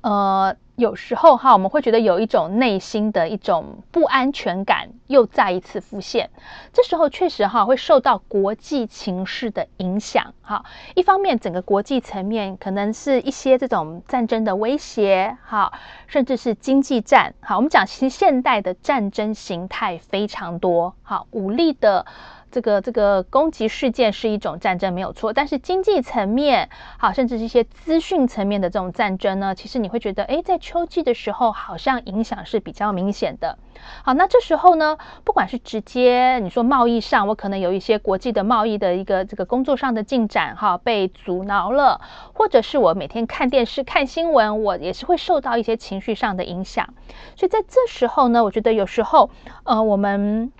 [0.00, 6.30] 呃，有时候哈，我们会觉得有一种内心的一种不安全感又再一次浮现。
[6.72, 10.64] 这时候确实哈，会受到国际情势的影响哈。
[10.94, 15.72] 一方面，整个国际层面可能是一些这种战争的威胁哈，
[16.06, 17.34] 甚至是经济战。
[17.40, 22.06] 好，我们讲其实现代的战争形态非常多，哈，武力的。
[22.52, 33.58] 这个这个攻击事件是一种战争没有错，但是经济层面，好，甚至是一些资讯层面的这种战争呢，其实你会觉得，诶，在秋季的时候好像影响是比较明显的。
[34.04, 42.02] 好，那这时候呢，不管是直接你说贸易上，我可能有一些国际的贸易的一个这个工作上的进展哈被阻挠了，
[42.34, 46.92] 或者是我每天看电视看新闻，我也是会受到一些情绪上的影响。
[47.34, 49.30] 所以在这时候呢，我觉得有时候
[49.64, 50.52] 呃我们。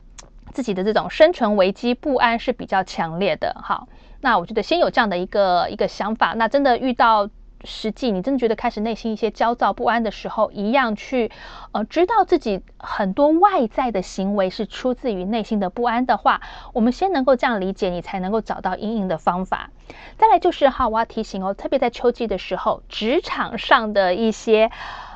[0.53, 3.89] 自己的这种生存危机不安是比较强烈的，好，
[4.21, 7.29] 那我觉得先有这样的一个一个想法，那真的遇到
[7.65, 11.31] 实际，你真的觉得开始内心一些焦躁不安的时候，一样去
[11.73, 16.41] 呃知道自己很多外在的行为是出自于内心的不安的话，
[16.73, 19.71] 我们先能够这样理解，你才能够找到阴影的方法。
[20.19, 24.71] 再来就是哈，我要提醒哦，特别在秋季的时候，职场上的一些。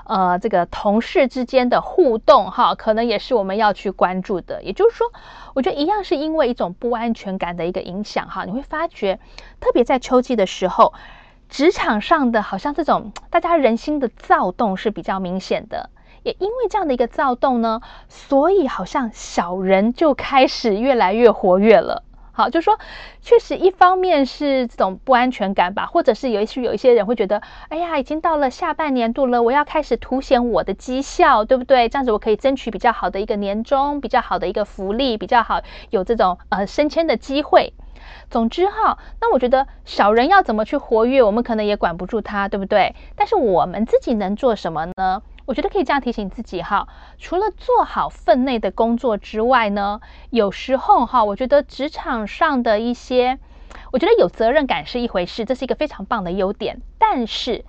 [0.09, 4.63] 呃，这个同事之间的互动，哈，可能也是我们要去关注的。
[4.63, 5.13] 也就是说，
[5.55, 9.19] 我觉得一样是因为一种不安全感的一个影响，哈，你会发觉，
[9.59, 10.95] 特别在秋季的时候，
[11.49, 15.91] 职场上的好像这种大家人心的躁动是比较明显的。
[16.23, 22.03] 也因为这样的一个躁动呢，所以好像小人就开始越来越活跃了。
[22.37, 22.79] 好，就说，
[23.23, 31.89] 确实，一方面是这种不安全感吧，或者是有一些有一些人会觉得，哎呀，已经到了下半年度了，我要开始凸显我的绩效，对不对？
[31.89, 37.73] 这样子我可以争取比较好的一个年终，比较好的一个福利，比较好有这种呃升迁的机会。
[38.29, 42.95] 总之哈，那我觉得小人要怎么去活跃，我们可能也管不住他，对不对？
[43.17, 45.23] 但是我们自己能做什么呢？
[45.47, 53.39] 我觉得可以这样提醒自己哈，除了做好分内的工作之外呢，有时候哈，我觉得职场上的一些，
[53.93, 56.83] 我觉得有责任感是一回事，这是一个非常棒的优点。
[56.99, 57.65] 但是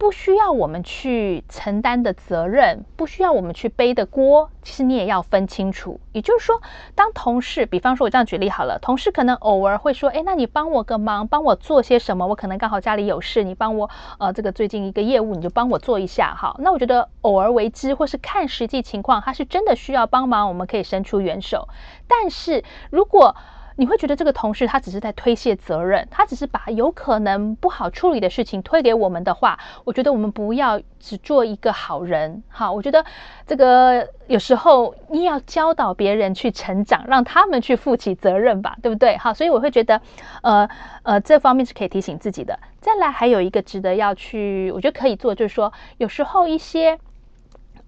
[0.00, 6.00] 不需要我们去承担的责任，不需要我们去背的锅，其实你也要分清楚。
[6.12, 6.62] 也就是说，
[6.94, 12.26] 当同事，比方说我这样举例好了，同事可能偶尔会说，哎，那你帮我个忙，帮我做些什么？
[12.26, 16.56] 我可能刚好家里有事，你帮我，呃，这个最近一个业务，你就帮我做一下，好。
[16.60, 21.68] 那我觉得偶尔为之，或是看实际情况，他是真的需要帮忙，我们可以伸出援手。
[22.08, 23.36] 但是如果
[23.80, 32.42] 你会觉得这个同事他只是在推卸责任，他只是把有可能不好处理的事情推给我们的话，我觉得我们不要只做一个好人。
[32.50, 33.06] 好，我觉得
[33.46, 39.16] 这个有时候你要教导别人去成长，让他们去负起责任吧，对不对？
[39.16, 40.02] 好，所以我会觉得，
[40.42, 40.68] 呃
[41.02, 42.58] 呃，这方面是可以提醒自己的。
[42.82, 46.98] 再来，还有一个值得要去，我觉得可以做，就是说有时候一些。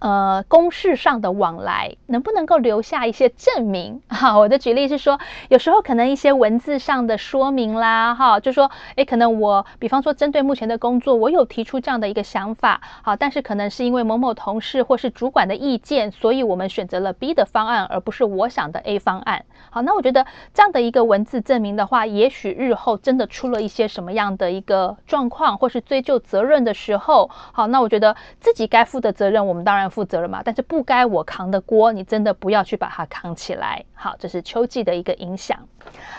[0.02, 4.02] 呃，公事上的往来能不能够留下一些证明？
[4.10, 19.44] 哈，我的举例是说，有时候可能一些文字上的说明啦，哈，就说，诶，可能我，比方说针对目前的工作，我有提出这样的一个想法，好，但是可能是因为某某同事或是主管的意见，所以我们选择了 B 的方案，而不是我想的 A 方案。
[19.70, 29.91] 好，那我觉得这样的一个文字证明的话，也许日后真的出了一些什么样的一个状况，或是追究责任的时候，好，那我觉得自己该负的责任，我们当然。
[29.92, 30.42] 负责了嘛？
[30.42, 33.84] 但是不该我扛的锅，你真的不要去把它扛起来。
[33.92, 35.68] 好，这是秋季的一个影响。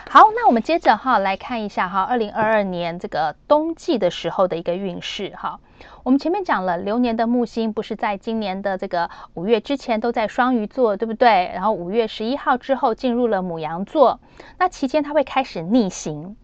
[0.09, 5.59] 好，那我们接着哈来看一下哈，二零二二年这个冬季的时候的一个运势哈。
[6.03, 11.51] 我们前面讲了，流年的木星不是在今年的这个五月之前都在双鱼座，对不对？
[11.53, 14.19] 然后五月十一号之后进入了母羊座，
[14.59, 16.37] 那期间它会开始逆行。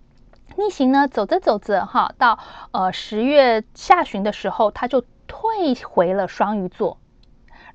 [0.58, 2.40] 逆行呢，走着走着哈，到
[2.72, 6.98] 呃十月下旬的时候，它就退回了双鱼座。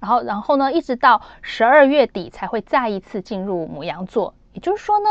[0.05, 4.35] 然后，然后呢，一直到十二月底才会再一次进入母羊座。
[4.53, 5.09] 也就是说呢，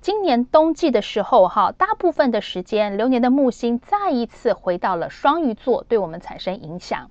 [0.00, 7.10] 今年冬季的时候，哈，大部分的时间，流年的木星再一次回到了双鱼座，对我们产生影响。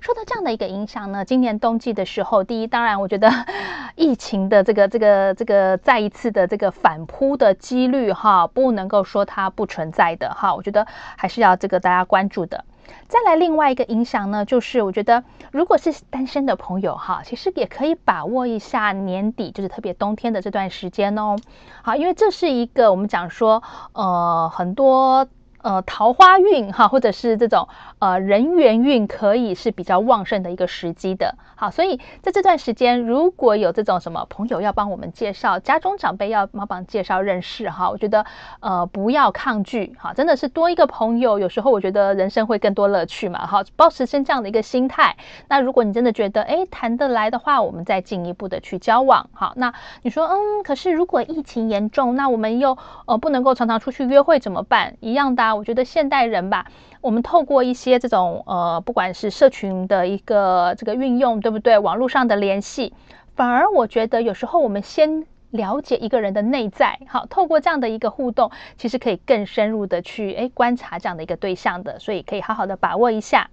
[0.00, 3.30] 受到这样的一个影响呢，今年冬季的时候，第一，当然，我觉得
[3.94, 10.84] 疫情的这个、这个、这个再一次的这个反扑的几率，哈，不能够说它不存在的，哈，我觉得
[11.16, 12.64] 还是要这个大家关注的。
[13.08, 21.36] 再来另外一个影响呢，就是我觉得如果是单身的朋友哈，其实也可以把握一下年底，就是特别冬天的这段时间哦。
[21.82, 23.62] 好，因为这是一个我们讲说，
[23.92, 25.28] 呃，很多。
[25.62, 27.68] 呃，桃花运哈，或者是这种
[28.00, 31.36] 呃人缘运，可以是比较旺盛的一个时机的。
[31.54, 38.26] 好，所以在这段时间，如果有这种什么朋友要帮我们介绍，家中长辈要帮忙介绍认识哈，我觉得
[38.58, 43.46] 呃不要抗拒哈，真的是多一个朋友，有时候我觉得人生会更多乐趣嘛。
[43.46, 45.16] 好，保持先这样的一个心态。
[45.46, 49.30] 那如果你真的觉得诶谈得来的话，我们再进一步的去交往。
[49.32, 54.96] 好，那你说嗯，可是如果疫情严重，那我们又呃不能够常常出去约会怎么办？
[54.98, 55.51] 一样的。
[55.54, 56.66] 我觉得现代人吧，
[57.00, 61.78] 我们透过一些这种呃，不管是社群的一个这个运用，对不对？
[61.78, 62.92] 网络上的联系，
[63.34, 73.50] 反而我觉得有时候我们先了解一个人的内在，好，透过这样的一个互动，其实可以更深入的去诶观察这样的一个对象的，所以可以好好的把握一下。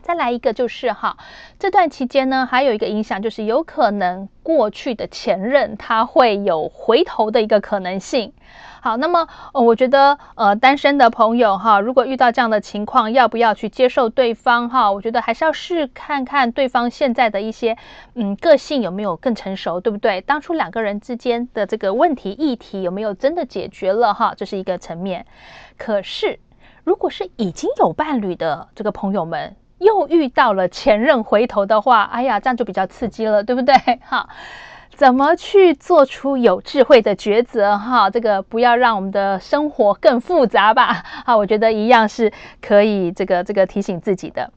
[0.00, 1.16] 再来一个就是哈，
[1.58, 8.32] 这段期间呢，还有一个影响就是有可能过去的前任他会有回头的一个可能性。
[8.80, 14.90] 好，那么呃，我觉得呃，单身的朋友哈，如果遇到这样的情况，要不要去接受对方哈？
[14.90, 17.76] 我觉得还是要试看看对方现在的一些
[18.14, 20.20] 嗯个性有没有更成熟，对不对？
[20.20, 24.34] 当初两个人之间的这个问题议题有没有真的解决了哈？
[24.36, 25.26] 这是一个层面。
[25.78, 26.40] 可是
[26.82, 33.74] 如果是已经有伴侣的这个朋友们，又遇到了前任回头的话，哎呀，这样就比较刺激了，对不对？
[34.08, 34.28] 哈。
[34.94, 37.76] 怎么去做出有智慧的抉择？
[37.78, 41.02] 哈，这个不要让我们的生活更复杂吧。
[41.26, 44.52] 哈，我觉得一样是可以这个这个提醒自己的。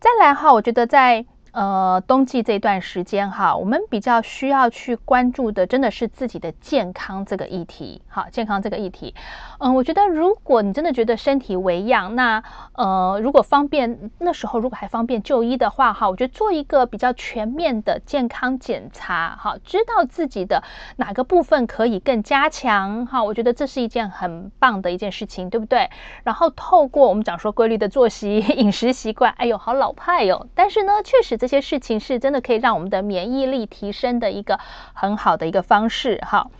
[0.00, 1.24] 再来哈，我觉得在。
[1.56, 8.02] 呃，冬季这段时间哈，我们比较需要去关注的，真的是自己的健康这个议题。
[8.08, 9.14] 好，健康这个议题，
[9.58, 12.42] 嗯，我觉得如果你真的觉得身体为恙，那
[12.74, 20.62] 呃，如果方便那时候如果还方便就医的话，哈，我觉得做一个比较全面的健康检查，哈，知道自己的
[20.96, 25.88] 哪个部分可以更加强，哈，我觉得这是一件很棒的一件事情，对不对？
[26.22, 31.45] 然后透过我们讲说规律的作息、 饮食习惯，哎呦，好老派哟，但是呢，确实。
[31.46, 34.58] 这些事情是真的可以让我们的免疫力提升的一个
[34.94, 36.50] 很好的一个方式，哈。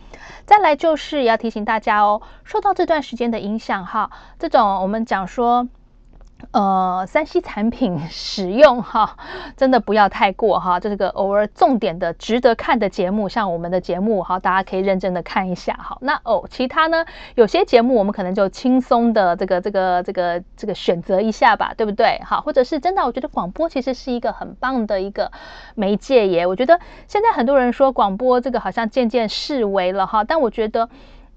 [0.45, 4.09] 再来就是要提醒大家哦，受到这段时间的影响，哈，
[4.39, 5.67] 这种我们讲说。
[6.51, 9.17] 呃，三 C 产品 使用哈，
[9.57, 10.79] 真的不要太过哈。
[10.79, 15.97] 这个偶尔重点的、值得看的节目，像我们的节目哈，大家可以认真的看一下哈。
[16.01, 22.21] 那哦，其他呢，有些节目我们可能就轻松的这个、这个、这个、这个选择一下吧，对不对？
[22.23, 25.31] 好，或者是真的，我觉得广播其实是一个很棒的一个
[25.75, 26.45] 媒介耶。
[26.45, 30.87] 我觉得现在很多人说广播这个好像渐渐式微了哈，但我觉得。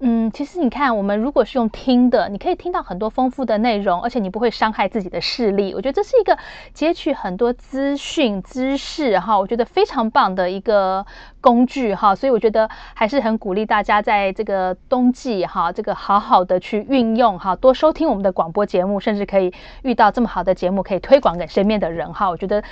[0.03, 5.75] 嗯，其实你看，我们如果是用听的，你可以听到很多丰富的内容，而且你不会伤害自己的视力。
[5.75, 6.35] 我觉得这是一个
[6.73, 11.05] 截取很多资讯、知识哈，我觉得非常棒的一个
[11.39, 12.15] 工具哈。
[12.15, 22.27] 所以我觉得还是很鼓励大家在这个冬季哈，这个好好的去运用哈，多收听我们的广播节目，甚至可以遇到这么好的节目，可以推广给身边的人哈。
[22.27, 22.63] 我觉得。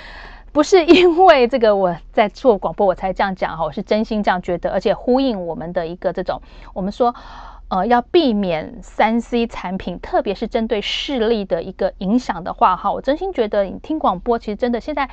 [0.52, 6.42] 不是因为这个我在做广播我才这样讲哈，我是真心这样觉得，而且呼应我们的一个这种，
[6.74, 7.14] 我们说，
[7.68, 15.08] 呃，要避免三 C 产品，特别是针对视力的一个影响的话哈，我真心觉得你听广播其实真的现在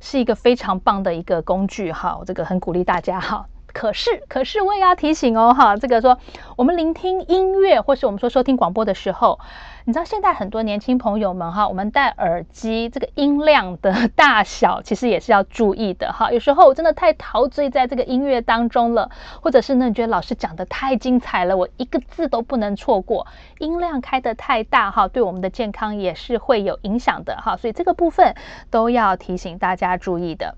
[0.00, 3.46] 是一个非常棒的一个工具哈，这个很鼓励大家哈。
[3.72, 6.18] 可是，可是我也要提醒哦，哈，这个说
[6.56, 9.38] 我们聆听音乐，或是我们说收听广播的时候，
[9.84, 16.32] 你知道现在很多年轻朋友们哈，我们戴耳机这个音量的大小，其实也是要注意的哈。
[16.32, 19.10] 有时候我真的太陶醉在这个音乐当中了，
[19.42, 23.26] 或者是呢，你觉得老师讲的太精彩了，我一个字都不能错过，
[23.58, 27.56] 音量开得太大哈，对我们的健康也是会有影响的哈。
[27.56, 28.34] 所以这个部分
[28.70, 30.56] 都要提醒大家注意的。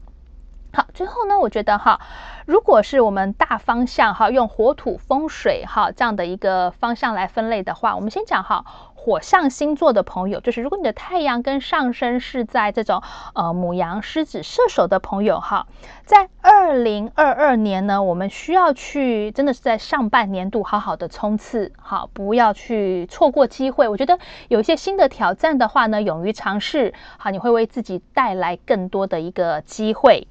[0.72, 2.00] 好，最后呢，我觉得哈，
[2.46, 8.64] 如果是我们大方向哈，用火土风水哈这样的一个方向来分类的话，我们先讲哈，
[8.94, 13.02] 火象星座的朋友，就是如果你的太阳跟上升是在这种
[13.34, 15.66] 呃母羊、狮子、射手的朋友哈，
[16.04, 23.88] 在二零二二年呢，我们需要去真的是在上半年度好好的冲刺，好，不要去错过机会。
[23.88, 30.28] 我觉得有一些新的挑战的话呢，勇于尝试，好，你会为自己带来更多的一个机会。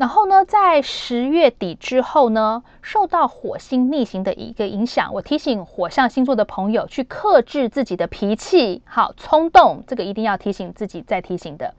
[0.00, 11.74] 然后呢，在十月底之后呢，受到火星逆行的一个影响，我提醒火象星座的朋友去克制自己的脾气，好，冲动，这个一定要提醒自己再提醒的。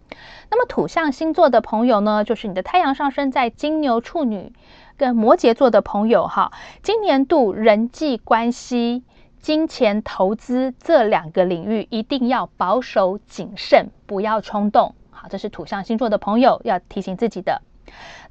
[0.51, 4.53] 那么土象星座的朋友呢，就是你的太阳上升在金牛、处女
[4.97, 6.51] 跟摩羯座的朋友，哈，
[6.83, 9.03] 今年度人际关系、
[9.39, 14.93] 金钱投资这两个领域一定要保守谨慎，不要冲动。
[15.09, 17.63] 好，这是土象星座的朋友要提醒自己的。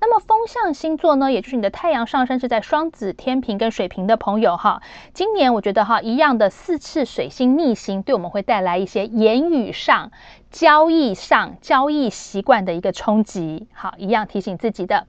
[0.01, 4.81] 那么风象星座呢，也就是你的太阳上升是在双子、天平跟水瓶的朋友哈，
[5.13, 10.11] 今年我觉得哈，一样的四次水星逆行，对我们会带来一些言语上、
[10.51, 13.69] 交易上、交易习惯的一个冲击。
[13.75, 15.07] 好，一样提醒自己的。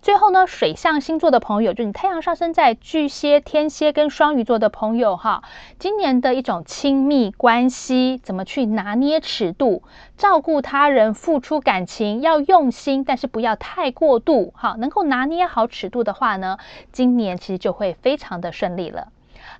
[0.00, 5.42] 最后呢，水象星座的朋友，就你太阳上升在巨蟹、天蝎跟双鱼座的朋友哈，
[5.78, 9.82] 今年的一种亲密关系，怎么去拿捏尺度，
[10.16, 16.58] 照顾他人、付出感情要用心，但是不要太过度，哈，能够拿捏好尺度的话呢，
[16.92, 19.08] 今年其实就会非常的顺利了。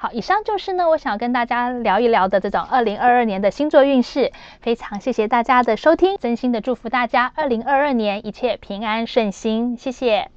[0.00, 4.32] 好，以上就是呢，我想跟大家聊一聊的这种二零二二年的星座运势。
[4.60, 10.30] 非常谢谢大家的收听，真心的祝福大家二零二二年一切平安顺心，谢谢。